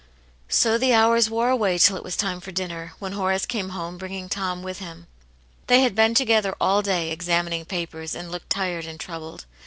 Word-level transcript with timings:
So 0.49 0.79
the 0.79 0.95
hours 0.95 1.29
wore 1.29 1.49
away 1.49 1.77
till 1.77 1.95
it 1.95 2.01
was 2.03 2.15
time 2.15 2.39
for 2.41 2.51
dinner, 2.51 2.93
when 2.97 3.11
Horace 3.11 3.45
came 3.45 3.69
home, 3.69 3.99
bringing 3.99 4.29
Tom 4.29 4.63
with 4.63 4.79
him. 4.79 5.05
They 5.67 5.81
had 5.81 5.93
been 5.93 6.15
together 6.15 6.55
all 6.59 6.81
day, 6.81 7.11
examining 7.11 7.65
papers, 7.65 8.15
and 8.15 8.31
looked 8.31 8.49
tired 8.49 8.85
and 8.85 8.99
troubled. 8.99 9.45